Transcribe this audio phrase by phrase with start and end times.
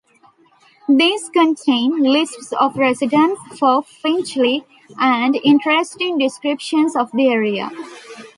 [0.89, 4.65] These contain lists of residents for Finchley
[4.99, 7.69] and interesting descriptions of the area.